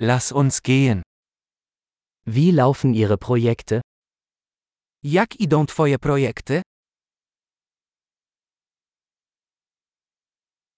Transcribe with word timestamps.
Lass 0.00 0.30
uns 0.30 0.62
gehen. 0.62 1.02
Wie 2.24 2.52
laufen 2.52 2.94
Ihre 2.94 3.18
Projekte? 3.18 3.80
Jak 5.02 5.40
idą 5.40 5.66
Twoje 5.66 5.98
projekty? 5.98 6.62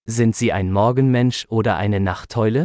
Sind 0.07 0.37
Sie 0.37 0.53
ein 0.53 0.73
Morgenmensch 0.73 1.47
oder 1.51 1.77
eine 1.77 2.01
Nachteule? 2.01 2.65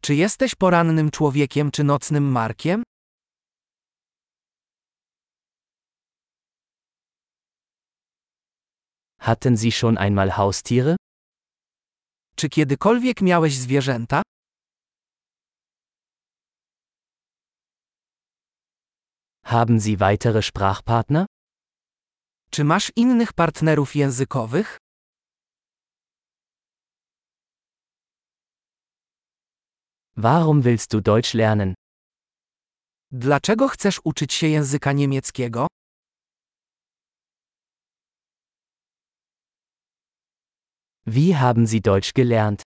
Czy 0.00 0.14
jesteś 0.14 0.54
porannym 0.54 1.10
człowiekiem 1.10 1.70
czy 1.70 1.84
nocnym 1.84 2.32
markiem? 2.32 2.82
Hatten 9.18 9.56
Sie 9.56 9.72
schon 9.72 9.98
einmal 9.98 10.30
Haustiere? 10.30 10.96
Czy 12.36 12.48
kiedykolwiek 12.48 13.20
miałeś 13.20 13.56
zwierzęta? 13.56 14.22
Haben 19.48 19.78
Sie 19.78 19.96
weitere 20.00 20.42
Sprachpartner? 20.42 21.26
Czy 22.50 22.64
masz 22.64 22.92
innych 22.96 23.32
partnerów 23.32 23.96
językowych? 23.96 24.78
Warum 30.16 30.62
willst 30.62 30.90
du 30.92 31.00
Deutsch 31.00 31.34
lernen? 31.34 31.74
Dlaczego 33.10 33.68
chcesz 33.68 34.00
uczyć 34.04 34.32
się 34.32 34.46
języka 34.46 34.92
niemieckiego? 34.92 35.66
Wie 41.06 41.34
haben 41.34 41.66
Sie 41.66 41.80
Deutsch 41.80 42.12
gelernt? 42.12 42.62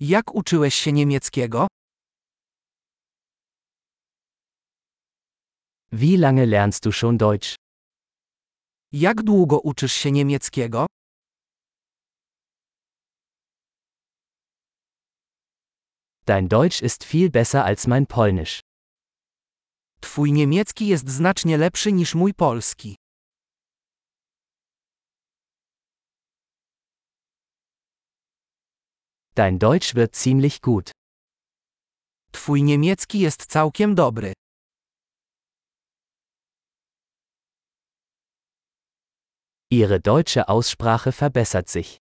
Jak 0.00 0.34
uczyłeś 0.34 0.74
się 0.74 0.92
niemieckiego? 0.92 1.66
Wie 5.92 6.16
lange 6.16 6.44
lernst 6.46 6.84
du 6.84 6.92
schon 6.92 7.18
Deutsch? 7.18 7.54
Jak 8.92 9.22
długo 9.22 9.60
uczysz 9.60 9.92
się 9.92 10.12
niemieckiego? 10.12 10.86
Dein 16.26 16.48
Deutsch 16.48 16.82
ist 16.82 17.04
viel 17.04 17.30
besser 17.30 17.64
als 17.64 17.86
mein 17.86 18.06
Polnisch. 18.06 18.60
Twój 20.00 20.32
niemiecki 20.32 20.86
jest 20.86 21.08
znacznie 21.08 21.58
lepszy 21.58 21.92
niż 21.92 22.14
mój 22.14 22.34
polski. 22.34 22.96
Dein 29.34 29.58
Deutsch 29.58 29.94
wird 29.94 30.16
ziemlich 30.16 30.60
gut. 30.60 30.90
Twój 32.32 32.62
niemiecki 32.62 33.20
jest 33.20 33.46
całkiem 33.46 33.94
dobry. 33.94 34.32
Ihre 39.70 39.98
deutsche 40.00 40.48
Aussprache 40.48 41.10
verbessert 41.10 41.68
sich. 41.68 41.98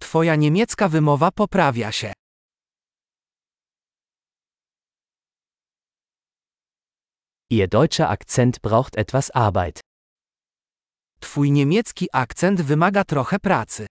Twoja 0.00 0.36
niemiecka 0.36 0.88
wymowa 0.88 1.30
poprawia 1.30 1.92
się. 1.92 2.12
Ihr 7.50 7.68
deutscher 7.68 8.10
Akzent 8.10 8.60
braucht 8.60 8.96
etwas 8.96 9.30
Arbeit. 9.30 9.80
Twój 11.20 11.50
niemiecki 11.50 12.08
akcent 12.12 12.60
wymaga 12.62 13.04
trochę 13.04 13.38
pracy. 13.38 13.86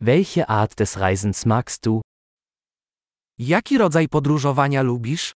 Welche 0.00 0.48
Art 0.48 0.74
des 0.74 0.96
Reisens 0.96 1.46
magst 1.46 1.84
du? 1.84 2.00
Jaki 3.38 3.78
rodzaj 3.78 4.08
podróżowania 4.08 4.82
lubisz? 4.82 5.32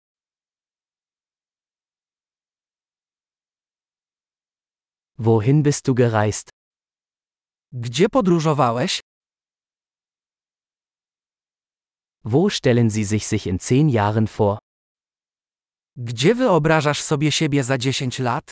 Wohin 5.26 5.64
bist 5.64 5.88
du 5.88 5.96
gereist? 5.96 6.50
Gdzie 7.72 8.10
podróżowałeś? 8.10 9.00
Wo 12.26 12.50
stellen 12.50 12.90
Sie 12.90 13.06
sich 13.06 13.28
sich 13.28 13.48
in 13.48 13.60
zehn 13.60 13.90
Jahren 13.90 14.28
vor? 14.28 14.58
Gdzie 15.96 16.36
wyobrażasz 16.36 17.02
sobie 17.02 17.32
siebie 17.32 17.64
za 17.64 17.78
10 17.78 18.20
lat? 18.20 18.52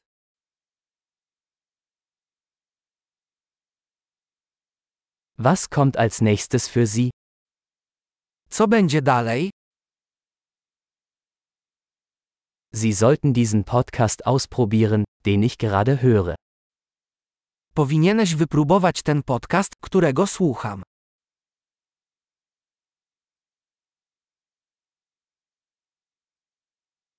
Was 5.38 5.70
kommt 5.70 5.98
als 5.98 6.22
nächstes 6.22 6.68
für 6.68 6.88
Sie? 6.88 7.10
Co 8.50 8.68
będzie 8.68 9.02
dalej? 9.02 9.50
Sie 12.74 12.94
sollten 12.94 13.34
diesen 13.34 13.64
Podcast 13.66 14.26
ausprobieren, 14.26 15.04
den 15.26 15.44
ich 15.44 15.58
gerade 15.58 16.02
höre. 16.02 16.41
Powinieneś 17.74 18.36
wypróbować 18.36 19.02
ten 19.02 19.24
podcast, 19.24 19.76
którego 19.82 20.28
słucham. 20.28 20.84